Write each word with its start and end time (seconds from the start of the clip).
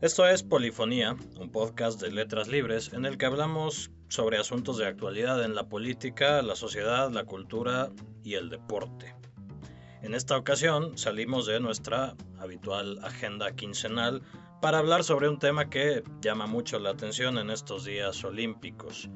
Esto 0.00 0.28
es 0.28 0.44
Polifonía, 0.44 1.16
un 1.40 1.50
podcast 1.50 2.00
de 2.00 2.12
letras 2.12 2.46
libres 2.46 2.92
en 2.92 3.04
el 3.04 3.18
que 3.18 3.26
hablamos 3.26 3.90
sobre 4.06 4.38
asuntos 4.38 4.78
de 4.78 4.86
actualidad 4.86 5.44
en 5.44 5.56
la 5.56 5.68
política, 5.68 6.40
la 6.40 6.54
sociedad, 6.54 7.10
la 7.10 7.24
cultura 7.24 7.90
y 8.22 8.34
el 8.34 8.48
deporte. 8.48 9.16
En 10.00 10.14
esta 10.14 10.36
ocasión 10.36 10.96
salimos 10.96 11.46
de 11.46 11.58
nuestra 11.58 12.14
habitual 12.38 13.00
agenda 13.02 13.56
quincenal 13.56 14.22
para 14.62 14.78
hablar 14.78 15.02
sobre 15.02 15.28
un 15.28 15.40
tema 15.40 15.68
que 15.68 16.04
llama 16.20 16.46
mucho 16.46 16.78
la 16.78 16.90
atención 16.90 17.36
en 17.36 17.50
estos 17.50 17.84
días 17.84 18.22
olímpicos. 18.22 19.10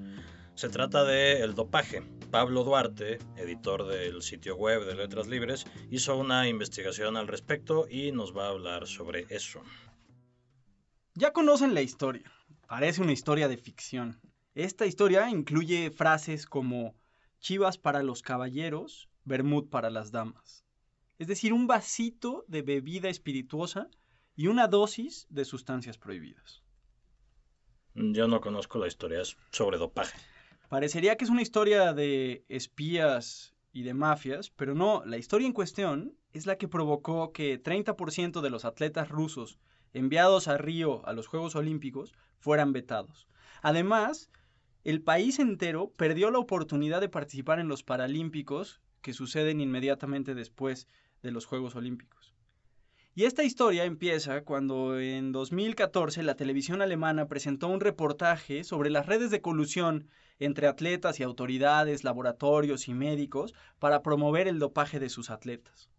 Se 0.57 0.69
trata 0.69 1.05
de 1.05 1.43
el 1.45 1.55
dopaje. 1.55 2.03
Pablo 2.33 2.65
Duarte, 2.65 3.21
editor 3.37 3.87
del 3.87 4.21
sitio 4.23 4.57
web 4.57 4.85
de 4.85 4.97
Letras 4.97 5.29
Libres, 5.29 5.65
hizo 5.93 6.17
una 6.17 6.49
investigación 6.49 7.17
al 7.17 7.29
respecto 7.29 7.87
y 7.89 8.11
nos 8.11 8.37
va 8.37 8.47
a 8.47 8.51
hablar 8.51 8.89
sobre 8.89 9.27
eso. 9.29 9.63
Ya 11.15 11.35
conocen 11.35 11.75
la 11.75 11.83
historia. 11.83 12.33
Parece 12.67 13.03
una 13.03 13.13
historia 13.13 13.47
de 13.47 13.59
ficción. 13.59 14.19
Esta 14.55 14.87
historia 14.87 15.29
incluye 15.29 15.91
frases 15.91 16.47
como 16.47 16.95
chivas 17.39 17.77
para 17.77 18.03
los 18.03 18.23
caballeros, 18.23 19.11
bermud 19.25 19.69
para 19.69 19.91
las 19.91 20.11
damas. 20.11 20.65
Es 21.19 21.27
decir, 21.27 21.53
un 21.53 21.67
vasito 21.67 22.47
de 22.49 22.63
bebida 22.63 23.11
espirituosa 23.11 23.89
y 24.37 24.47
una 24.47 24.69
dosis 24.69 25.27
de 25.29 25.45
sustancias 25.45 25.99
prohibidas. 25.99 26.63
Yo 27.95 28.27
no 28.27 28.41
conozco 28.41 28.79
la 28.79 28.87
historia 28.87 29.21
sobre 29.51 29.77
dopaje. 29.77 30.19
Parecería 30.71 31.17
que 31.17 31.25
es 31.25 31.31
una 31.31 31.43
historia 31.43 31.93
de 31.93 32.47
espías 32.49 33.55
y 33.71 33.83
de 33.83 33.93
mafias, 33.93 34.49
pero 34.49 34.75
no, 34.75 35.05
la 35.05 35.19
historia 35.19 35.47
en 35.47 35.53
cuestión 35.53 36.17
es 36.33 36.47
la 36.47 36.57
que 36.57 36.69
provocó 36.69 37.33
que 37.33 37.63
30% 37.63 38.41
de 38.41 38.51
los 38.51 38.65
atletas 38.65 39.11
rusos 39.11 39.59
enviados 39.93 40.49
a 40.49 40.59
Río 40.59 41.07
a 41.07 41.13
los 41.13 41.27
Juegos 41.27 41.57
Olímpicos 41.57 42.13
fueran 42.39 42.73
vetados. 42.73 43.29
Además, 43.63 44.31
el 44.85 45.03
país 45.03 45.39
entero 45.39 45.93
perdió 45.97 46.31
la 46.31 46.39
oportunidad 46.39 47.01
de 47.01 47.09
participar 47.09 47.61
en 47.61 47.69
los 47.69 47.83
Paralímpicos 47.83 48.81
que 49.01 49.13
suceden 49.13 49.61
inmediatamente 49.61 50.35
después 50.35 50.89
de 51.23 51.31
los 51.31 51.47
Juegos 51.47 51.77
Olímpicos. 51.77 52.35
Y 53.15 53.25
esta 53.25 53.45
historia 53.45 53.85
empieza 53.85 54.43
cuando 54.43 54.99
en 54.99 55.33
2014 55.33 56.23
la 56.23 56.35
televisión 56.35 56.81
alemana 56.81 57.29
presentó 57.29 57.69
un 57.69 57.81
reportaje 57.81 58.65
sobre 58.65 58.89
las 58.89 59.05
redes 59.07 59.31
de 59.31 59.43
colusión 59.43 60.09
entre 60.39 60.67
atletas 60.67 61.21
y 61.21 61.23
autoridades, 61.23 62.05
laboratorios 62.05 62.89
y 62.89 62.95
médicos 62.95 63.55
para 63.79 64.03
promover 64.03 64.49
el 64.49 64.59
dopaje 64.59 64.99
de 64.99 65.11
sus 65.11 65.29
atletas. 65.29 65.91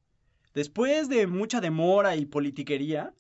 Después 0.56 1.08
de 1.08 1.28
mucha 1.28 1.62
demora 1.62 2.16
y 2.16 2.26
politiquería, 2.26 3.14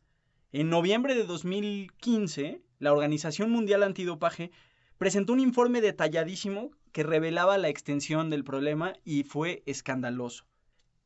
en 0.53 0.69
noviembre 0.69 1.15
de 1.15 1.23
2015, 1.23 2.61
la 2.77 2.93
Organización 2.93 3.49
Mundial 3.49 3.81
Antidopaje 3.81 4.51
presentó 4.99 5.33
un 5.33 5.39
informe 5.39 5.81
detalladísimo 5.81 6.69
que 6.91 7.01
revelaba 7.01 7.57
la 7.57 7.69
extensión 7.69 8.29
del 8.29 8.43
problema 8.43 8.93
y 9.03 9.23
fue 9.23 9.63
escandaloso. 9.65 10.45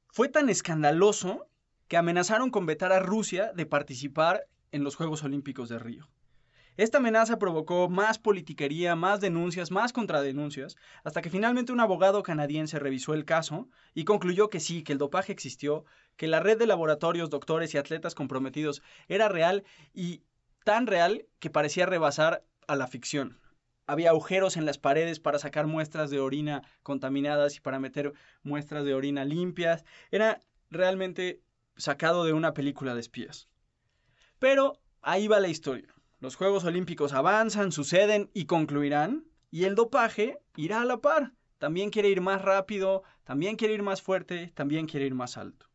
Fue 0.09 0.27
tan 0.27 0.49
escandaloso 0.49 1.47
que 1.87 1.95
amenazaron 1.95 2.51
con 2.51 2.65
vetar 2.65 2.91
a 2.91 2.99
Rusia 2.99 3.53
de 3.53 3.65
participar 3.65 4.47
en 4.73 4.83
los 4.83 4.97
Juegos 4.97 5.23
Olímpicos 5.23 5.69
de 5.69 5.79
Río. 5.79 6.09
Esta 6.77 6.99
amenaza 6.99 7.39
provocó 7.39 7.89
más 7.89 8.19
politiquería, 8.19 8.95
más 8.95 9.19
denuncias, 9.19 9.71
más 9.71 9.93
contradenuncias, 9.93 10.77
hasta 11.03 11.23
que 11.23 11.31
finalmente 11.31 11.71
un 11.71 11.79
abogado 11.79 12.21
canadiense 12.21 12.77
revisó 12.77 13.15
el 13.15 13.25
caso 13.25 13.67
y 13.95 14.05
concluyó 14.05 14.51
que 14.51 14.59
sí, 14.59 14.83
que 14.83 14.93
el 14.93 14.99
dopaje 14.99 15.31
existió, 15.31 15.85
que 16.17 16.27
la 16.27 16.39
red 16.39 16.59
de 16.59 16.67
laboratorios, 16.67 17.31
doctores 17.31 17.73
y 17.73 17.79
atletas 17.79 18.13
comprometidos 18.13 18.83
era 19.07 19.27
real 19.27 19.63
y 19.91 20.21
tan 20.65 20.85
real 20.85 21.25
que 21.39 21.49
parecía 21.49 21.87
rebasar 21.87 22.45
a 22.67 22.75
la 22.75 22.85
ficción. 22.85 23.41
Había 23.87 24.11
agujeros 24.11 24.55
en 24.55 24.65
las 24.65 24.77
paredes 24.77 25.19
para 25.19 25.39
sacar 25.39 25.65
muestras 25.65 26.11
de 26.11 26.19
orina 26.19 26.61
contaminadas 26.83 27.55
y 27.55 27.59
para 27.59 27.79
meter 27.79 28.13
muestras 28.43 28.85
de 28.85 28.93
orina 28.93 29.25
limpias. 29.25 29.83
Era 30.11 30.41
realmente 30.69 31.41
sacado 31.75 32.23
de 32.23 32.33
una 32.33 32.53
película 32.53 32.93
de 32.93 32.99
espías. 32.99 33.47
Pero 34.37 34.73
ahí 35.01 35.27
va 35.27 35.39
la 35.39 35.47
historia. 35.47 35.96
Los 36.19 36.35
Juegos 36.35 36.65
Olímpicos 36.65 37.13
avanzan, 37.13 37.71
suceden 37.71 38.31
y 38.33 38.47
concluirán, 38.47 39.25
y 39.51 39.65
el 39.65 39.75
dopaje 39.75 40.39
irá 40.55 40.81
a 40.81 40.85
la 40.85 40.97
par. 40.97 41.33
También 41.59 41.91
quiere 41.91 42.09
ir 42.09 42.21
más 42.21 42.41
rápido, 42.41 43.03
también 43.23 43.55
quiere 43.55 43.75
ir 43.75 43.83
más 43.83 44.01
fuerte, 44.01 44.51
también 44.55 44.87
quiere 44.87 45.05
ir 45.05 45.13
más 45.13 45.37
alto. 45.37 45.67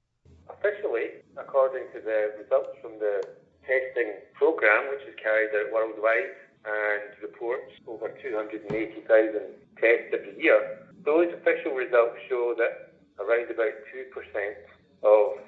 Officially, 0.48 1.22
according 1.36 1.86
to 1.92 2.00
the 2.00 2.34
results 2.42 2.76
from 2.82 2.98
the 2.98 3.20
testing 3.62 4.19
program, 4.34 4.91
which 4.91 5.06
is 5.06 5.14
carried 5.22 5.54
out 5.54 5.70
worldwide 5.72 6.34
and 6.66 7.22
reports 7.22 7.70
over 7.86 8.10
280,000 8.20 9.62
tests 9.78 10.10
every 10.12 10.34
year, 10.42 10.59
those 11.04 11.32
official 11.38 11.70
results 11.70 12.19
show 12.28 12.53
that 12.59 12.91
around 13.22 13.47
about 13.48 13.78
2% 13.94 14.10
of 15.04 15.38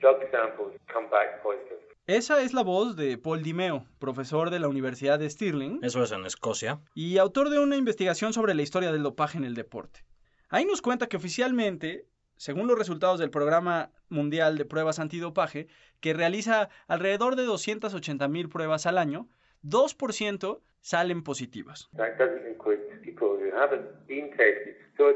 drug 0.00 0.26
samples 0.32 0.74
come 0.88 1.08
back 1.08 1.40
positive. 1.40 1.89
Esa 2.10 2.42
es 2.42 2.52
la 2.54 2.64
voz 2.64 2.96
de 2.96 3.18
Paul 3.18 3.44
Dimeo, 3.44 3.86
profesor 4.00 4.50
de 4.50 4.58
la 4.58 4.66
Universidad 4.66 5.20
de 5.20 5.30
Stirling. 5.30 5.78
Eso 5.84 6.02
es 6.02 6.10
en 6.10 6.26
Escocia. 6.26 6.80
Y 6.92 7.18
autor 7.18 7.50
de 7.50 7.60
una 7.60 7.76
investigación 7.76 8.32
sobre 8.32 8.52
la 8.54 8.62
historia 8.62 8.90
del 8.90 9.04
dopaje 9.04 9.38
en 9.38 9.44
el 9.44 9.54
deporte. 9.54 10.00
Ahí 10.48 10.64
nos 10.64 10.82
cuenta 10.82 11.06
que 11.06 11.16
oficialmente, 11.16 12.06
según 12.34 12.66
los 12.66 12.76
resultados 12.76 13.20
del 13.20 13.30
Programa 13.30 13.92
Mundial 14.08 14.58
de 14.58 14.64
Pruebas 14.64 14.98
Antidopaje, 14.98 15.68
que 16.00 16.12
realiza 16.12 16.68
alrededor 16.88 17.36
de 17.36 17.44
280 17.44 18.26
mil 18.26 18.48
pruebas 18.48 18.86
al 18.86 18.98
año, 18.98 19.28
2% 19.62 20.62
salen 20.80 21.22
positivas. 21.22 21.90
That 21.96 22.18
doesn't 22.18 22.44
include 22.44 22.80
people 23.02 23.38
who 23.38 23.56
haven't 23.56 23.86
been 24.08 24.30
tested. 24.30 24.74
So 24.96 25.14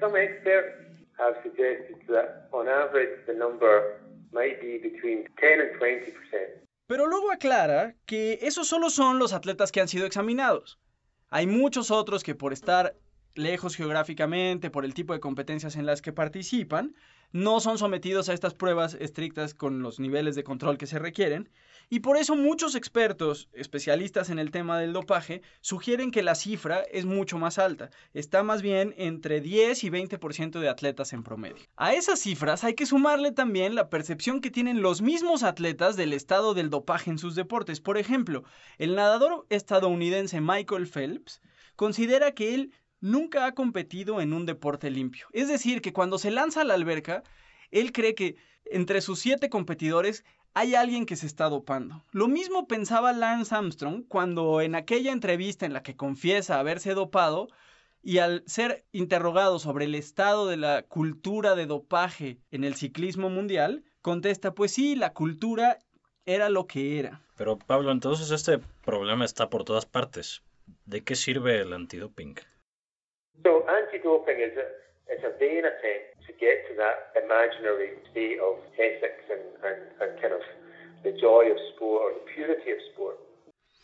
the 0.00 0.08
question 0.08 0.22
is, 0.22 0.30
are 0.30 0.50
more 0.50 0.54
people 0.54 0.54
taking 0.54 0.54
drugs 0.54 0.76
illegally 0.76 0.98
than 1.00 1.08
the 1.14 1.14
2% 1.14 1.14
represents? 1.14 1.14
Some 1.14 1.16
experts 1.16 1.16
have 1.18 1.34
suggested 1.42 1.96
that 2.08 2.48
on 2.52 2.68
average 2.68 3.26
the 3.26 3.34
number 3.34 4.00
might 4.32 4.60
be 4.60 4.78
between 4.78 5.24
10 5.40 5.60
and 5.60 5.80
20%. 5.80 6.64
Pero 6.86 7.06
luego 7.06 7.32
aclara 7.32 7.94
que 8.06 8.38
esos 8.42 8.68
solo 8.68 8.90
son 8.90 9.18
los 9.18 9.32
atletas 9.32 9.72
que 9.72 9.80
han 9.80 9.88
sido 9.88 10.06
examinados. 10.06 10.78
Hay 11.30 11.46
muchos 11.46 11.90
otros 11.90 12.22
que 12.22 12.34
por 12.34 12.52
estar 12.52 12.94
lejos 13.34 13.76
geográficamente, 13.76 14.70
por 14.70 14.84
el 14.84 14.94
tipo 14.94 15.12
de 15.12 15.20
competencias 15.20 15.76
en 15.76 15.86
las 15.86 16.02
que 16.02 16.12
participan, 16.12 16.94
no 17.34 17.58
son 17.58 17.78
sometidos 17.78 18.28
a 18.28 18.32
estas 18.32 18.54
pruebas 18.54 18.94
estrictas 18.94 19.54
con 19.54 19.82
los 19.82 19.98
niveles 19.98 20.36
de 20.36 20.44
control 20.44 20.78
que 20.78 20.86
se 20.86 21.00
requieren, 21.00 21.50
y 21.90 21.98
por 21.98 22.16
eso 22.16 22.36
muchos 22.36 22.76
expertos, 22.76 23.48
especialistas 23.52 24.30
en 24.30 24.38
el 24.38 24.52
tema 24.52 24.78
del 24.78 24.92
dopaje, 24.92 25.42
sugieren 25.60 26.12
que 26.12 26.22
la 26.22 26.36
cifra 26.36 26.82
es 26.92 27.06
mucho 27.06 27.36
más 27.36 27.58
alta, 27.58 27.90
está 28.12 28.44
más 28.44 28.62
bien 28.62 28.94
entre 28.98 29.40
10 29.40 29.82
y 29.82 29.90
20% 29.90 30.60
de 30.60 30.68
atletas 30.68 31.12
en 31.12 31.24
promedio. 31.24 31.64
A 31.76 31.94
esas 31.94 32.20
cifras 32.20 32.62
hay 32.62 32.74
que 32.74 32.86
sumarle 32.86 33.32
también 33.32 33.74
la 33.74 33.90
percepción 33.90 34.40
que 34.40 34.52
tienen 34.52 34.80
los 34.80 35.02
mismos 35.02 35.42
atletas 35.42 35.96
del 35.96 36.12
estado 36.12 36.54
del 36.54 36.70
dopaje 36.70 37.10
en 37.10 37.18
sus 37.18 37.34
deportes. 37.34 37.80
Por 37.80 37.98
ejemplo, 37.98 38.44
el 38.78 38.94
nadador 38.94 39.44
estadounidense 39.50 40.40
Michael 40.40 40.86
Phelps 40.86 41.40
considera 41.74 42.30
que 42.30 42.54
él 42.54 42.72
nunca 43.04 43.44
ha 43.44 43.52
competido 43.52 44.22
en 44.22 44.32
un 44.32 44.46
deporte 44.46 44.90
limpio. 44.90 45.26
Es 45.32 45.48
decir, 45.48 45.82
que 45.82 45.92
cuando 45.92 46.16
se 46.16 46.30
lanza 46.30 46.62
a 46.62 46.64
la 46.64 46.72
alberca, 46.72 47.22
él 47.70 47.92
cree 47.92 48.14
que 48.14 48.36
entre 48.64 49.02
sus 49.02 49.18
siete 49.18 49.50
competidores 49.50 50.24
hay 50.54 50.74
alguien 50.74 51.04
que 51.04 51.16
se 51.16 51.26
está 51.26 51.50
dopando. 51.50 52.02
Lo 52.12 52.28
mismo 52.28 52.66
pensaba 52.66 53.12
Lance 53.12 53.54
Armstrong 53.54 54.04
cuando 54.08 54.62
en 54.62 54.74
aquella 54.74 55.12
entrevista 55.12 55.66
en 55.66 55.74
la 55.74 55.82
que 55.82 55.96
confiesa 55.96 56.58
haberse 56.58 56.94
dopado 56.94 57.48
y 58.02 58.18
al 58.18 58.42
ser 58.46 58.86
interrogado 58.90 59.58
sobre 59.58 59.84
el 59.84 59.94
estado 59.94 60.46
de 60.46 60.56
la 60.56 60.82
cultura 60.82 61.54
de 61.54 61.66
dopaje 61.66 62.38
en 62.52 62.64
el 62.64 62.74
ciclismo 62.74 63.28
mundial, 63.28 63.84
contesta, 64.00 64.54
pues 64.54 64.72
sí, 64.72 64.96
la 64.96 65.12
cultura 65.12 65.78
era 66.24 66.48
lo 66.48 66.66
que 66.66 66.98
era. 66.98 67.20
Pero 67.36 67.58
Pablo, 67.58 67.92
entonces 67.92 68.30
este 68.30 68.60
problema 68.82 69.26
está 69.26 69.50
por 69.50 69.64
todas 69.64 69.84
partes. 69.84 70.42
¿De 70.86 71.02
qué 71.02 71.16
sirve 71.16 71.60
el 71.60 71.74
antidoping? 71.74 72.36
So 73.42 73.64
anti-doping 73.68 74.38
is 74.40 74.56
a, 74.56 74.66
it's 75.08 75.24
a 75.24 75.36
vain 75.38 75.64
attempt 75.64 76.26
to 76.26 76.32
get 76.38 76.66
to 76.68 76.74
that 76.76 77.12
imaginary 77.22 77.90
state 78.10 78.38
of 78.40 78.56
ethics 78.78 79.24
and, 79.30 79.44
and, 79.64 79.80
and 80.00 80.20
kind 80.20 80.34
of 80.34 80.40
the 81.02 81.12
joy 81.12 81.50
of 81.50 81.58
sport 81.74 82.02
or 82.02 82.10
the 82.14 82.24
purity 82.34 82.70
of 82.70 82.78
sport. 82.92 83.18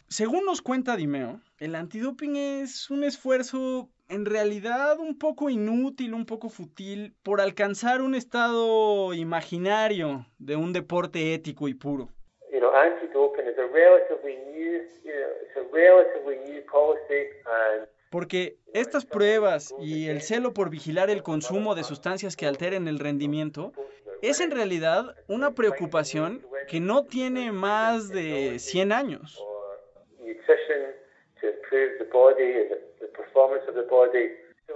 Según 0.09 0.45
nos 0.45 0.61
cuenta 0.61 0.97
Dimeo, 0.97 1.41
el 1.61 1.77
antidoping 1.77 2.37
es 2.37 2.91
un 2.91 3.05
esfuerzo 3.05 3.89
en 4.09 4.27
realidad 4.27 4.99
un 4.99 5.17
poco 5.17 5.51
inútil, 5.51 6.15
un 6.15 6.27
poco 6.27 6.49
fútil, 6.49 7.15
por 7.23 7.41
alcanzar 7.41 8.03
un 8.03 8.17
estado 8.17 9.15
imaginario 9.15 10.27
de 10.39 10.57
un 10.57 10.73
deporte 10.73 11.33
ético 11.33 11.69
y 11.69 11.75
puro. 11.75 12.09
You 12.53 12.59
know, 12.59 12.75
anti-doping 12.75 13.47
is 13.47 13.57
a 13.57 13.67
relatively 13.67 14.35
new, 14.51 14.83
you 15.05 15.13
know, 15.13 15.31
it's 15.43 15.57
a 15.57 15.65
relatively 15.73 16.39
new 16.51 16.61
policy 16.63 17.29
and 17.47 17.87
Porque 18.11 18.59
estas 18.75 19.07
pruebas 19.07 19.75
y 19.81 20.09
el 20.09 20.21
celo 20.21 20.53
por 20.53 20.69
vigilar 20.69 21.11
el 21.11 21.23
consumo 21.23 21.75
de 21.75 21.85
sustancias 21.85 22.37
que 22.37 22.47
alteren 22.47 22.89
el 22.89 22.99
rendimiento 22.99 23.73
es 24.21 24.41
en 24.41 24.51
realidad 24.51 25.15
una 25.29 25.55
preocupación 25.55 26.45
que 26.69 26.81
no 26.81 27.05
tiene 27.05 27.53
más 27.53 28.09
de 28.09 28.59
100 28.59 28.93
años. 28.93 29.43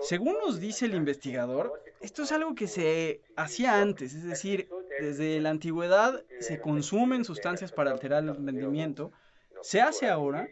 Según 0.00 0.38
nos 0.38 0.60
dice 0.60 0.86
el 0.86 0.94
investigador, 0.94 1.82
esto 2.00 2.22
es 2.22 2.32
algo 2.32 2.54
que 2.54 2.66
se 2.66 3.20
hacía 3.36 3.81
antes, 3.81 4.14
es 4.14 4.25
decir, 4.25 4.69
desde 5.00 5.40
la 5.40 5.50
antigüedad 5.50 6.22
se 6.40 6.60
consumen 6.60 7.25
sustancias 7.25 7.72
para 7.72 7.90
alterar 7.90 8.22
el 8.25 8.34
rendimiento, 8.34 9.12
se 9.62 9.81
hace 9.81 10.08
ahora, 10.08 10.48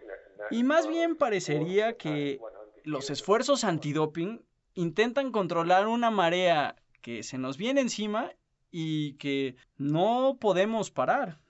y 0.50 0.64
más 0.64 0.88
bien 0.88 1.16
parecería 1.16 1.94
que 1.94 2.40
los 2.84 3.10
esfuerzos 3.10 3.64
antidoping 3.64 4.44
intentan 4.74 5.32
controlar 5.32 5.86
una 5.88 6.10
marea 6.10 6.76
que 7.00 7.22
se 7.22 7.38
nos 7.38 7.56
viene 7.56 7.80
encima 7.80 8.30
y 8.70 9.14
que 9.14 9.56
no 9.76 10.38
podemos 10.40 10.90
parar. 10.90 11.40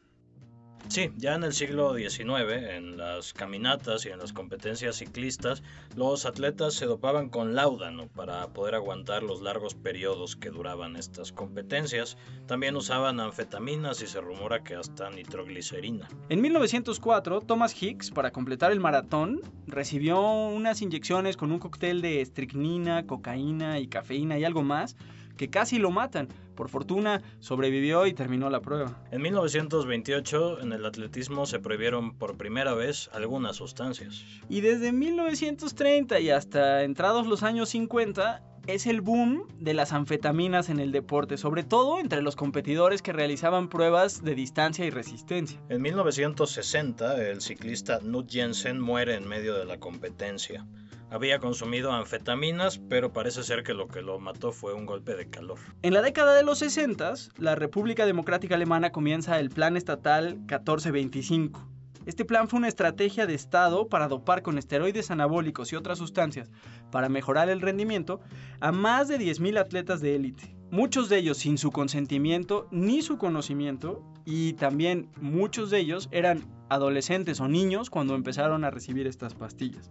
Sí, 0.89 1.11
ya 1.17 1.35
en 1.35 1.45
el 1.45 1.55
siglo 1.55 1.95
XIX, 1.95 2.21
en 2.51 2.99
las 2.99 3.33
caminatas 3.33 4.05
y 4.05 4.11
en 4.11 4.19
las 4.19 4.33
competencias 4.33 4.97
ciclistas, 4.97 5.63
los 5.97 6.27
atletas 6.27 6.75
se 6.75 6.85
dopaban 6.85 7.31
con 7.31 7.55
láudano 7.55 8.09
para 8.09 8.49
poder 8.49 8.75
aguantar 8.75 9.23
los 9.23 9.41
largos 9.41 9.75
periodos 9.75 10.37
que 10.37 10.51
duraban 10.51 10.97
estas 10.97 11.33
competencias. 11.33 12.19
También 12.47 12.77
usaban 12.77 13.21
anfetaminas 13.21 14.03
y 14.03 14.07
se 14.07 14.21
rumora 14.21 14.63
que 14.63 14.75
hasta 14.75 15.09
nitroglicerina. 15.09 16.09
En 16.29 16.43
1904, 16.43 17.41
Thomas 17.41 17.81
Hicks, 17.83 18.11
para 18.11 18.31
completar 18.31 18.71
el 18.71 18.81
maratón, 18.81 19.41
recibió 19.67 20.21
unas 20.21 20.83
inyecciones 20.83 21.39
con 21.39 21.53
un 21.53 21.59
cóctel 21.59 22.03
de 22.03 22.21
estricnina, 22.21 23.07
cocaína 23.07 23.79
y 23.79 23.87
cafeína 23.87 24.39
y 24.39 24.45
algo 24.45 24.63
más 24.63 24.97
que 25.37 25.51
casi 25.51 25.79
lo 25.79 25.91
matan. 25.91 26.29
Por 26.55 26.69
fortuna, 26.69 27.23
sobrevivió 27.41 28.07
y 28.07 28.15
terminó 28.15 28.51
la 28.51 28.61
prueba. 28.61 29.03
En 29.11 29.23
1928, 29.23 30.61
en 30.61 30.73
el 30.73 30.85
atletismo 30.85 31.47
se 31.47 31.59
prohibieron 31.59 32.17
por 32.17 32.37
primera 32.37 32.75
vez 32.75 33.11
algunas 33.13 33.57
sustancias. 33.57 34.25
Y 34.49 34.61
desde 34.61 34.93
1930 34.93 36.21
y 36.21 36.31
hasta 36.31 36.83
entrados 36.83 37.27
los 37.27 37.43
años 37.43 37.71
50, 37.71 38.43
es 38.67 38.87
el 38.87 39.01
boom 39.01 39.49
de 39.59 39.75
las 39.75 39.93
anfetaminas 39.93 40.69
en 40.69 40.79
el 40.79 40.93
deporte, 40.93 41.37
sobre 41.37 41.65
todo 41.65 41.99
entre 41.99 42.23
los 42.23 42.37
competidores 42.37 43.03
que 43.03 43.13
realizaban 43.13 43.69
pruebas 43.69 44.23
de 44.23 44.35
distancia 44.35 44.85
y 44.85 44.91
resistencia. 44.91 45.61
En 45.69 45.83
1960, 45.83 47.29
el 47.29 47.41
ciclista 47.41 47.99
Knut 47.99 48.31
Jensen 48.31 48.81
muere 48.81 49.17
en 49.17 49.27
medio 49.27 49.55
de 49.55 49.65
la 49.65 49.79
competencia. 49.79 50.65
Había 51.13 51.41
consumido 51.41 51.93
anfetaminas, 51.93 52.79
pero 52.89 53.13
parece 53.13 53.43
ser 53.43 53.63
que 53.65 53.75
lo 53.75 53.87
que 53.87 54.01
lo 54.01 54.19
mató 54.19 54.51
fue 54.51 54.73
un 54.73 54.87
golpe 54.87 55.15
de 55.15 55.29
calor. 55.29 55.59
En 55.83 55.93
la 55.93 56.01
década 56.01 56.35
de 56.35 56.43
los 56.43 56.61
60, 56.61 57.13
la 57.37 57.55
República 57.55 58.07
Democrática 58.07 58.55
Alemana 58.55 58.93
comienza 58.93 59.39
el 59.39 59.51
Plan 59.51 59.77
Estatal 59.77 60.37
1425. 60.37 61.69
Este 62.07 62.25
plan 62.25 62.49
fue 62.49 62.61
una 62.61 62.69
estrategia 62.69 63.27
de 63.27 63.35
Estado 63.35 63.89
para 63.89 64.09
dopar 64.09 64.41
con 64.41 64.57
esteroides 64.57 65.11
anabólicos 65.11 65.71
y 65.71 65.77
otras 65.77 65.99
sustancias 65.99 66.51
para 66.91 67.11
mejorar 67.11 67.51
el 67.51 67.61
rendimiento 67.61 68.21
a 68.61 68.73
más 68.73 69.09
de 69.09 69.19
10.000 69.19 69.59
atletas 69.59 70.01
de 70.01 70.17
élite. 70.17 70.62
Muchos 70.73 71.11
de 71.11 71.19
ellos 71.19 71.37
sin 71.37 71.59
su 71.59 71.71
consentimiento 71.71 72.67
ni 72.71 73.03
su 73.03 73.19
conocimiento 73.19 74.03
y 74.25 74.55
también 74.55 75.11
muchos 75.21 75.69
de 75.69 75.81
ellos 75.81 76.09
eran 76.13 76.47
adolescentes 76.71 77.41
o 77.41 77.49
niños 77.49 77.91
cuando 77.91 78.15
empezaron 78.15 78.65
a 78.65 78.71
recibir 78.71 79.07
estas 79.07 79.35
pastillas. 79.35 79.91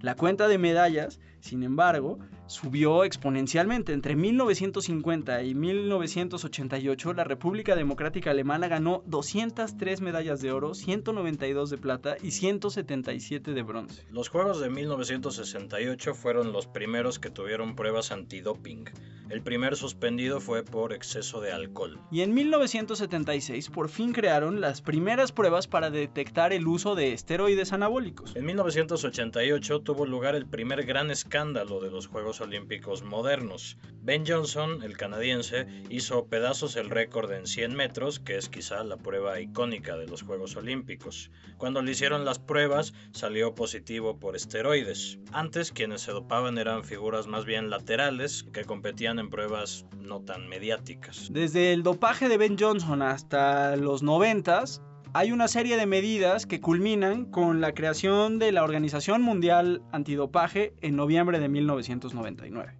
La 0.00 0.14
cuenta 0.14 0.46
de 0.46 0.56
medallas, 0.56 1.18
sin 1.40 1.64
embargo, 1.64 2.20
subió 2.46 3.02
exponencialmente. 3.02 3.92
Entre 3.92 4.14
1950 4.14 5.42
y 5.42 5.56
1988, 5.56 7.12
la 7.12 7.24
República 7.24 7.74
Democrática 7.74 8.30
Alemana 8.30 8.68
ganó 8.68 9.02
203 9.06 10.00
medallas 10.00 10.40
de 10.40 10.52
oro, 10.52 10.74
192 10.74 11.70
de 11.70 11.76
plata 11.76 12.16
y 12.22 12.30
177 12.30 13.52
de 13.52 13.62
bronce. 13.62 14.04
Los 14.12 14.28
Juegos 14.28 14.60
de 14.60 14.70
1968 14.70 16.14
fueron 16.14 16.52
los 16.52 16.68
primeros 16.68 17.18
que 17.18 17.30
tuvieron 17.30 17.74
pruebas 17.74 18.12
antidoping. 18.12 18.84
El 19.30 19.42
primer 19.42 19.76
suspendido 19.76 20.40
fue 20.40 20.64
por 20.64 20.92
exceso 20.92 21.40
de 21.40 21.52
alcohol. 21.52 22.00
Y 22.10 22.22
en 22.22 22.34
1976 22.34 23.70
por 23.70 23.88
fin 23.88 24.12
crearon 24.12 24.60
las 24.60 24.82
primeras 24.82 25.30
pruebas 25.30 25.68
para 25.68 25.88
detectar 25.90 26.52
el 26.52 26.66
uso 26.66 26.96
de 26.96 27.12
esteroides 27.12 27.72
anabólicos. 27.72 28.34
En 28.34 28.44
1988 28.44 29.82
tuvo 29.82 30.04
lugar 30.04 30.34
el 30.34 30.46
primer 30.46 30.84
gran 30.84 31.12
escándalo 31.12 31.80
de 31.80 31.92
los 31.92 32.08
Juegos 32.08 32.40
Olímpicos 32.40 33.04
modernos. 33.04 33.76
Ben 34.02 34.24
Johnson, 34.26 34.82
el 34.82 34.96
canadiense, 34.96 35.68
hizo 35.90 36.26
pedazos 36.26 36.74
el 36.74 36.90
récord 36.90 37.30
en 37.30 37.46
100 37.46 37.76
metros, 37.76 38.18
que 38.18 38.36
es 38.36 38.48
quizá 38.48 38.82
la 38.82 38.96
prueba 38.96 39.40
icónica 39.40 39.96
de 39.96 40.08
los 40.08 40.22
Juegos 40.22 40.56
Olímpicos. 40.56 41.30
Cuando 41.56 41.82
le 41.82 41.92
hicieron 41.92 42.24
las 42.24 42.40
pruebas, 42.40 42.94
salió 43.12 43.54
positivo 43.54 44.18
por 44.18 44.34
esteroides. 44.34 45.18
Antes, 45.30 45.70
quienes 45.70 46.00
se 46.00 46.10
dopaban 46.10 46.58
eran 46.58 46.82
figuras 46.82 47.28
más 47.28 47.44
bien 47.44 47.70
laterales, 47.70 48.44
que 48.52 48.64
competían 48.64 49.19
en 49.20 49.30
pruebas 49.30 49.86
no 49.98 50.22
tan 50.24 50.48
mediáticas. 50.48 51.28
Desde 51.30 51.72
el 51.72 51.82
dopaje 51.82 52.28
de 52.28 52.38
Ben 52.38 52.56
Johnson 52.58 53.02
hasta 53.02 53.76
los 53.76 54.02
90 54.02 54.64
hay 55.12 55.32
una 55.32 55.48
serie 55.48 55.76
de 55.76 55.86
medidas 55.86 56.46
que 56.46 56.60
culminan 56.60 57.24
con 57.26 57.60
la 57.60 57.72
creación 57.72 58.38
de 58.38 58.52
la 58.52 58.64
Organización 58.64 59.22
Mundial 59.22 59.82
Antidopaje 59.92 60.72
en 60.80 60.96
noviembre 60.96 61.40
de 61.40 61.48
1999. 61.48 62.76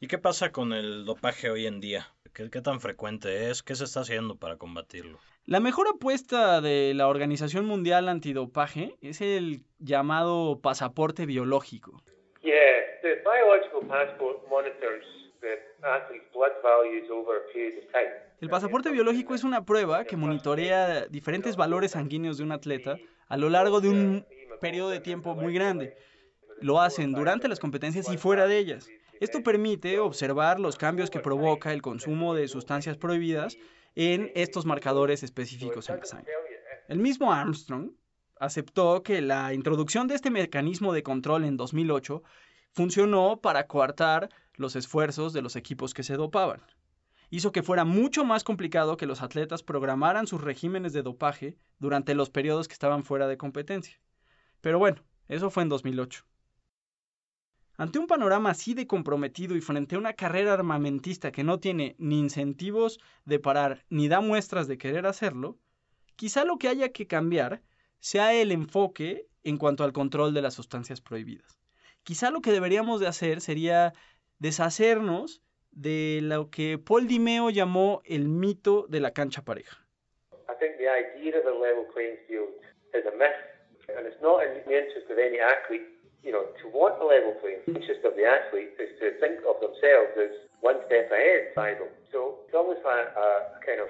¿Y 0.00 0.06
qué 0.06 0.18
pasa 0.18 0.50
con 0.52 0.72
el 0.72 1.04
dopaje 1.04 1.50
hoy 1.50 1.66
en 1.66 1.80
día? 1.80 2.08
¿Qué, 2.32 2.50
¿Qué, 2.50 2.60
tan 2.60 2.80
frecuente 2.80 3.50
es? 3.50 3.62
¿Qué 3.62 3.74
se 3.74 3.84
está 3.84 4.00
haciendo 4.00 4.36
para 4.36 4.56
combatirlo? 4.56 5.18
La 5.44 5.60
mejor 5.60 5.88
apuesta 5.88 6.60
de 6.60 6.94
la 6.94 7.08
Organización 7.08 7.66
Mundial 7.66 8.08
Antidopaje 8.08 8.96
es 9.00 9.20
el 9.20 9.62
llamado 9.78 10.60
pasaporte 10.60 11.26
biológico. 11.26 12.02
Yeah, 12.42 12.54
the 13.02 13.22
biological 13.24 13.82
passport 13.88 14.48
monitors 14.48 15.04
El 18.40 18.48
pasaporte 18.48 18.90
biológico 18.90 19.34
es 19.34 19.44
una 19.44 19.64
prueba 19.64 20.04
que 20.04 20.16
monitorea 20.16 21.06
diferentes 21.06 21.56
valores 21.56 21.92
sanguíneos 21.92 22.38
de 22.38 22.44
un 22.44 22.52
atleta 22.52 22.96
a 23.28 23.36
lo 23.36 23.48
largo 23.48 23.80
de 23.80 23.88
un 23.88 24.26
periodo 24.60 24.90
de 24.90 25.00
tiempo 25.00 25.34
muy 25.34 25.52
grande. 25.52 25.96
Lo 26.60 26.80
hacen 26.80 27.12
durante 27.12 27.48
las 27.48 27.60
competencias 27.60 28.10
y 28.10 28.16
fuera 28.16 28.46
de 28.46 28.58
ellas. 28.58 28.88
Esto 29.20 29.42
permite 29.42 29.98
observar 29.98 30.60
los 30.60 30.76
cambios 30.76 31.10
que 31.10 31.20
provoca 31.20 31.72
el 31.72 31.82
consumo 31.82 32.34
de 32.34 32.48
sustancias 32.48 32.96
prohibidas 32.96 33.56
en 33.96 34.30
estos 34.34 34.64
marcadores 34.64 35.22
específicos 35.22 35.88
en 35.88 35.98
la 35.98 36.04
sangre. 36.04 36.32
El 36.88 36.98
mismo 36.98 37.32
Armstrong 37.32 37.90
aceptó 38.38 39.02
que 39.02 39.20
la 39.20 39.52
introducción 39.52 40.06
de 40.06 40.14
este 40.14 40.30
mecanismo 40.30 40.92
de 40.92 41.02
control 41.02 41.44
en 41.44 41.56
2008 41.56 42.22
funcionó 42.72 43.40
para 43.40 43.66
coartar 43.66 44.28
los 44.58 44.76
esfuerzos 44.76 45.32
de 45.32 45.42
los 45.42 45.56
equipos 45.56 45.94
que 45.94 46.02
se 46.02 46.16
dopaban 46.16 46.60
hizo 47.30 47.52
que 47.52 47.62
fuera 47.62 47.84
mucho 47.84 48.24
más 48.24 48.44
complicado 48.44 48.96
que 48.96 49.06
los 49.06 49.22
atletas 49.22 49.62
programaran 49.62 50.26
sus 50.26 50.40
regímenes 50.40 50.92
de 50.92 51.02
dopaje 51.02 51.56
durante 51.78 52.14
los 52.14 52.30
periodos 52.30 52.68
que 52.68 52.72
estaban 52.72 53.04
fuera 53.04 53.26
de 53.28 53.36
competencia. 53.36 54.00
Pero 54.60 54.78
bueno, 54.78 55.02
eso 55.28 55.50
fue 55.50 55.62
en 55.62 55.68
2008. 55.68 56.24
Ante 57.76 57.98
un 57.98 58.08
panorama 58.08 58.50
así 58.50 58.74
de 58.74 58.88
comprometido 58.88 59.54
y 59.54 59.60
frente 59.60 59.94
a 59.94 59.98
una 59.98 60.14
carrera 60.14 60.54
armamentista 60.54 61.30
que 61.30 61.44
no 61.44 61.60
tiene 61.60 61.94
ni 61.98 62.18
incentivos 62.18 62.98
de 63.24 63.38
parar 63.38 63.84
ni 63.88 64.08
da 64.08 64.20
muestras 64.20 64.66
de 64.66 64.78
querer 64.78 65.06
hacerlo, 65.06 65.58
quizá 66.16 66.44
lo 66.44 66.58
que 66.58 66.68
haya 66.68 66.92
que 66.92 67.06
cambiar 67.06 67.62
sea 68.00 68.34
el 68.34 68.50
enfoque 68.50 69.28
en 69.44 69.58
cuanto 69.58 69.84
al 69.84 69.92
control 69.92 70.34
de 70.34 70.42
las 70.42 70.54
sustancias 70.54 71.00
prohibidas. 71.00 71.60
Quizá 72.02 72.30
lo 72.30 72.40
que 72.40 72.52
deberíamos 72.52 73.00
de 73.00 73.06
hacer 73.06 73.40
sería 73.40 73.92
deshacernos 74.38 75.42
de 75.72 76.20
lo 76.22 76.50
que 76.50 76.78
Paul 76.78 77.06
Dimeo 77.06 77.50
llamó 77.50 78.02
el 78.04 78.28
mito 78.28 78.86
de 78.88 79.00
la 79.00 79.12
cancha 79.12 79.42
pareja. 79.42 79.84
I 80.48 80.54
think 80.58 80.78
the 80.78 80.88
idea 80.88 81.38
of 81.38 81.46
a 81.46 81.56
level 81.56 81.84
playing 81.92 82.16
field 82.26 82.50
is 82.94 83.04
a 83.06 83.16
myth, 83.16 83.36
and 83.96 84.06
it's 84.06 84.20
not 84.22 84.42
in 84.42 84.64
the 84.66 84.74
interest 84.74 85.10
of 85.10 85.18
any 85.18 85.38
athlete, 85.38 85.86
you 86.22 86.32
know, 86.32 86.44
to 86.62 86.68
want 86.72 87.00
a 87.00 87.04
level 87.04 87.34
playing 87.40 87.62
field. 87.64 87.76
The 87.76 87.80
interest 87.82 88.04
of 88.04 88.16
the 88.16 88.24
athlete 88.24 88.74
is 88.80 88.90
to 88.98 89.18
think 89.20 89.38
of 89.46 89.60
themselves 89.60 90.16
as 90.18 90.32
one 90.60 90.80
step 90.86 91.12
ahead 91.12 91.54
by 91.54 91.74
them. 91.74 91.92
So 92.10 92.42
it's 92.46 92.54
almost 92.54 92.80
a, 92.84 93.12
a 93.14 93.60
kind 93.64 93.80
of 93.80 93.88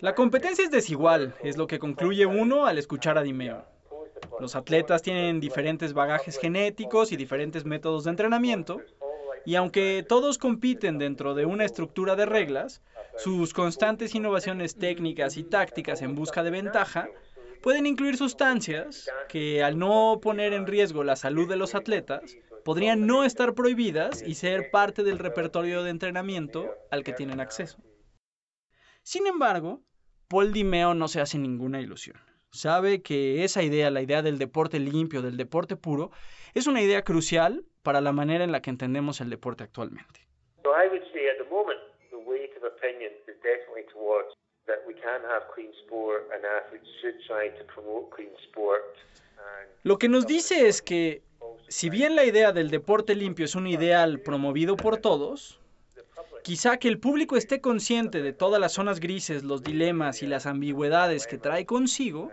La 0.00 0.14
competencia 0.14 0.64
es 0.64 0.70
desigual, 0.70 1.34
es 1.42 1.56
lo 1.56 1.66
que 1.66 1.78
concluye 1.78 2.26
uno 2.26 2.66
al 2.66 2.78
escuchar 2.78 3.18
a 3.18 3.22
Dimeo. 3.22 3.64
Los 4.40 4.56
atletas 4.56 5.02
tienen 5.02 5.40
diferentes 5.40 5.92
bagajes 5.92 6.38
genéticos 6.38 7.12
y 7.12 7.16
diferentes 7.16 7.64
métodos 7.64 8.04
de 8.04 8.10
entrenamiento, 8.10 8.80
y 9.44 9.56
aunque 9.56 10.04
todos 10.06 10.38
compiten 10.38 10.98
dentro 10.98 11.34
de 11.34 11.46
una 11.46 11.64
estructura 11.64 12.16
de 12.16 12.26
reglas, 12.26 12.82
sus 13.16 13.52
constantes 13.52 14.14
innovaciones 14.14 14.76
técnicas 14.76 15.36
y 15.36 15.44
tácticas 15.44 16.02
en 16.02 16.14
busca 16.14 16.42
de 16.42 16.50
ventaja 16.50 17.08
pueden 17.62 17.86
incluir 17.86 18.16
sustancias 18.16 19.08
que 19.28 19.62
al 19.62 19.78
no 19.78 20.18
poner 20.20 20.52
en 20.52 20.66
riesgo 20.66 21.04
la 21.04 21.16
salud 21.16 21.48
de 21.48 21.56
los 21.56 21.74
atletas, 21.74 22.36
podrían 22.64 23.06
no 23.06 23.24
estar 23.24 23.54
prohibidas 23.54 24.22
y 24.22 24.34
ser 24.34 24.70
parte 24.70 25.02
del 25.02 25.18
repertorio 25.18 25.82
de 25.82 25.90
entrenamiento 25.90 26.74
al 26.90 27.04
que 27.04 27.12
tienen 27.12 27.40
acceso. 27.40 27.78
Sin 29.02 29.26
embargo, 29.26 29.82
Paul 30.28 30.52
Dimeo 30.52 30.94
no 30.94 31.08
se 31.08 31.20
hace 31.20 31.38
ninguna 31.38 31.80
ilusión. 31.80 32.16
Sabe 32.54 33.02
que 33.02 33.42
esa 33.42 33.64
idea, 33.64 33.90
la 33.90 34.00
idea 34.00 34.22
del 34.22 34.38
deporte 34.38 34.78
limpio, 34.78 35.22
del 35.22 35.36
deporte 35.36 35.74
puro, 35.74 36.12
es 36.54 36.68
una 36.68 36.80
idea 36.80 37.02
crucial 37.02 37.64
para 37.82 38.00
la 38.00 38.12
manera 38.12 38.44
en 38.44 38.52
la 38.52 38.62
que 38.62 38.70
entendemos 38.70 39.20
el 39.20 39.28
deporte 39.28 39.64
actualmente. 39.64 40.20
Lo 49.82 49.98
que 49.98 50.08
nos 50.08 50.24
dice 50.24 50.68
es 50.68 50.80
que 50.80 51.22
si 51.66 51.90
bien 51.90 52.14
la 52.14 52.24
idea 52.24 52.52
del 52.52 52.70
deporte 52.70 53.16
limpio 53.16 53.46
es 53.46 53.56
un 53.56 53.66
ideal 53.66 54.20
promovido 54.20 54.76
por 54.76 54.98
todos, 54.98 55.60
quizá 56.44 56.76
que 56.76 56.86
el 56.86 57.00
público 57.00 57.36
esté 57.36 57.60
consciente 57.60 58.22
de 58.22 58.32
todas 58.32 58.60
las 58.60 58.74
zonas 58.74 59.00
grises, 59.00 59.42
los 59.42 59.64
dilemas 59.64 60.22
y 60.22 60.28
las 60.28 60.46
ambigüedades 60.46 61.26
que 61.26 61.36
trae 61.36 61.66
consigo, 61.66 62.30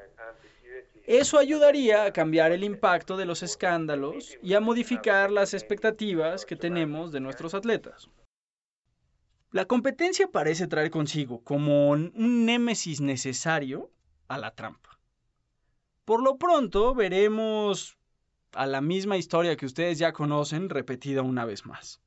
eso 1.06 1.40
ayudaría 1.40 2.06
a 2.06 2.14
cambiar 2.14 2.52
el 2.52 2.64
impacto 2.64 3.18
de 3.18 3.26
los 3.26 3.44
escándalos 3.44 4.38
y 4.42 4.54
a 4.54 4.60
modificar 4.60 5.32
las 5.32 5.54
expectativas 5.54 6.46
que 6.46 6.56
tenemos 6.56 7.12
de 7.12 7.20
nuestros 7.20 7.54
atletas. 7.54 8.10
La 9.52 9.66
competencia 9.66 10.28
parece 10.32 10.68
traer 10.68 10.92
consigo 10.92 11.44
como 11.44 11.90
un 11.90 12.14
némesis 12.16 13.02
necesario 13.02 13.92
a 14.28 14.38
la 14.38 14.52
trampa. 14.56 15.00
Por 16.06 16.24
lo 16.24 16.38
pronto 16.38 16.96
veremos 16.96 17.98
a 18.54 18.66
la 18.66 18.82
misma 18.82 19.18
historia 19.18 19.56
que 19.58 19.66
ustedes 19.66 19.98
ya 19.98 20.14
conocen 20.14 20.70
repetida 20.70 21.22
una 21.22 21.46
vez 21.46 21.66
más. 21.66 22.02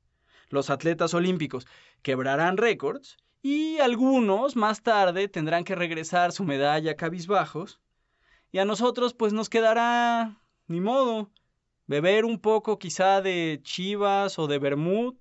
Los 0.48 0.70
atletas 0.70 1.14
olímpicos 1.14 1.66
quebrarán 2.02 2.56
récords 2.56 3.16
y 3.42 3.78
algunos 3.78 4.56
más 4.56 4.82
tarde 4.82 5.28
tendrán 5.28 5.64
que 5.64 5.74
regresar 5.74 6.32
su 6.32 6.44
medalla 6.44 6.96
cabizbajos 6.96 7.80
y 8.54 8.60
a 8.60 8.64
nosotros 8.64 9.14
pues 9.14 9.32
nos 9.32 9.48
quedará 9.48 10.40
ni 10.68 10.80
modo 10.80 11.28
beber 11.88 12.24
un 12.24 12.38
poco 12.38 12.78
quizá 12.78 13.20
de 13.20 13.58
chivas 13.64 14.38
o 14.38 14.46
de 14.46 14.60
vermut 14.60 15.18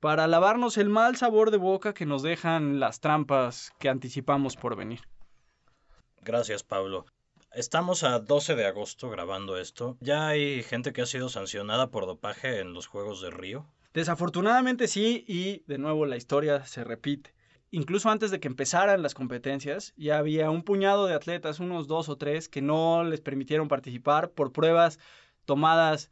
para 0.00 0.26
lavarnos 0.26 0.78
el 0.78 0.88
mal 0.88 1.16
sabor 1.16 1.50
de 1.50 1.58
boca 1.58 1.92
que 1.92 2.06
nos 2.06 2.22
dejan 2.22 2.80
las 2.80 3.00
trampas 3.00 3.72
que 3.78 3.90
anticipamos 3.90 4.56
por 4.56 4.74
venir. 4.74 5.02
Gracias, 6.22 6.62
Pablo. 6.62 7.04
Estamos 7.52 8.04
a 8.04 8.18
12 8.20 8.54
de 8.54 8.64
agosto 8.64 9.10
grabando 9.10 9.58
esto. 9.58 9.98
¿Ya 10.00 10.28
hay 10.28 10.62
gente 10.62 10.94
que 10.94 11.02
ha 11.02 11.06
sido 11.06 11.28
sancionada 11.28 11.90
por 11.90 12.06
dopaje 12.06 12.60
en 12.60 12.72
los 12.72 12.86
Juegos 12.86 13.20
de 13.20 13.32
Río? 13.32 13.66
Desafortunadamente 13.92 14.88
sí, 14.88 15.26
y 15.28 15.62
de 15.66 15.76
nuevo 15.76 16.06
la 16.06 16.16
historia 16.16 16.64
se 16.64 16.84
repite. 16.84 17.34
Incluso 17.74 18.10
antes 18.10 18.30
de 18.30 18.38
que 18.38 18.48
empezaran 18.48 19.00
las 19.02 19.14
competencias, 19.14 19.94
ya 19.96 20.18
había 20.18 20.50
un 20.50 20.62
puñado 20.62 21.06
de 21.06 21.14
atletas, 21.14 21.58
unos 21.58 21.86
dos 21.88 22.10
o 22.10 22.18
tres, 22.18 22.50
que 22.50 22.60
no 22.60 23.02
les 23.02 23.22
permitieron 23.22 23.66
participar 23.66 24.30
por 24.30 24.52
pruebas 24.52 24.98
tomadas 25.46 26.10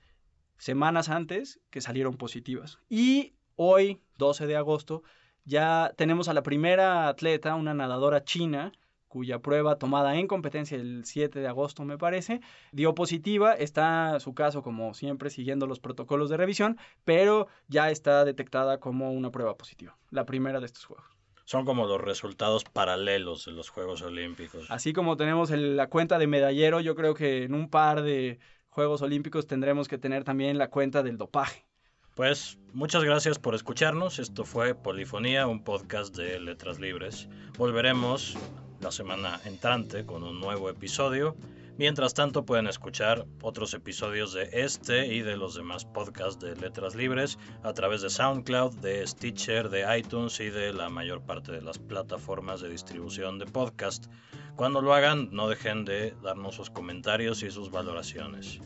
semanas 0.57 1.11
antes 1.11 1.61
que 1.69 1.83
salieron 1.83 2.17
positivas. 2.17 2.79
Y 2.89 3.35
hoy, 3.57 4.01
12 4.17 4.47
de 4.47 4.57
agosto, 4.57 5.03
ya 5.45 5.93
tenemos 5.99 6.29
a 6.29 6.33
la 6.33 6.43
primera 6.43 7.09
atleta, 7.09 7.55
una 7.55 7.75
nadadora 7.75 8.25
china, 8.25 8.73
cuya 9.09 9.41
prueba 9.41 9.77
tomada 9.77 10.17
en 10.17 10.29
competencia 10.29 10.79
el 10.79 11.05
7 11.05 11.41
de 11.41 11.49
agosto, 11.49 11.85
me 11.85 11.99
parece, 11.99 12.41
dio 12.73 12.95
positiva. 12.95 13.53
Está 13.53 14.19
su 14.21 14.33
caso, 14.33 14.63
como 14.63 14.95
siempre, 14.95 15.29
siguiendo 15.29 15.67
los 15.67 15.79
protocolos 15.79 16.31
de 16.31 16.39
revisión, 16.39 16.79
pero 17.05 17.49
ya 17.69 17.91
está 17.91 18.25
detectada 18.25 18.81
como 18.81 19.13
una 19.13 19.31
prueba 19.31 19.59
positiva, 19.59 19.99
la 20.09 20.25
primera 20.25 20.59
de 20.59 20.65
estos 20.65 20.87
Juegos. 20.87 21.20
Son 21.51 21.65
como 21.65 21.85
los 21.85 22.01
resultados 22.01 22.63
paralelos 22.63 23.45
de 23.45 23.51
los 23.51 23.71
Juegos 23.71 24.03
Olímpicos. 24.03 24.71
Así 24.71 24.93
como 24.93 25.17
tenemos 25.17 25.51
la 25.51 25.89
cuenta 25.89 26.17
de 26.17 26.29
medallero, 26.29 26.79
yo 26.79 26.95
creo 26.95 27.13
que 27.15 27.43
en 27.43 27.55
un 27.55 27.69
par 27.69 28.03
de 28.03 28.39
Juegos 28.69 29.03
Olímpicos 29.03 29.49
tendremos 29.49 29.89
que 29.89 29.99
tener 29.99 30.23
también 30.23 30.59
la 30.59 30.71
cuenta 30.71 31.03
del 31.03 31.19
dopaje. 31.19 31.67
Pues 32.15 32.57
muchas 32.73 33.03
gracias 33.03 33.41
por 33.41 33.57
escucharnos. 33.57 34.21
Esto 34.21 34.45
fue 34.45 34.77
Polifonía, 34.77 35.49
un 35.49 35.65
podcast 35.65 36.17
de 36.17 36.39
Letras 36.39 36.79
Libres. 36.79 37.29
Volveremos 37.59 38.39
la 38.81 38.93
semana 38.93 39.41
entrante 39.45 40.07
con 40.07 40.23
un 40.23 40.39
nuevo 40.39 40.71
episodio. 40.71 41.35
Mientras 41.81 42.13
tanto 42.13 42.45
pueden 42.45 42.67
escuchar 42.67 43.27
otros 43.41 43.73
episodios 43.73 44.35
de 44.35 44.51
este 44.53 45.07
y 45.15 45.23
de 45.23 45.39
los 45.39 45.55
demás 45.55 45.87
podcasts 45.87 46.39
de 46.39 46.55
Letras 46.55 46.95
Libres 46.95 47.39
a 47.63 47.73
través 47.73 48.03
de 48.03 48.11
SoundCloud, 48.11 48.75
de 48.81 49.07
Stitcher, 49.07 49.71
de 49.71 49.87
iTunes 49.97 50.39
y 50.41 50.51
de 50.51 50.75
la 50.75 50.91
mayor 50.91 51.23
parte 51.23 51.53
de 51.53 51.63
las 51.63 51.79
plataformas 51.79 52.61
de 52.61 52.69
distribución 52.69 53.39
de 53.39 53.47
podcast. 53.47 54.09
Cuando 54.57 54.83
lo 54.83 54.93
hagan 54.93 55.31
no 55.33 55.49
dejen 55.49 55.87
de 55.87 56.15
darnos 56.23 56.57
sus 56.57 56.69
comentarios 56.69 57.43
y 57.43 57.51
sus 57.51 57.71
valoraciones. 57.71 58.61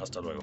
Hasta 0.00 0.20
luego. 0.20 0.40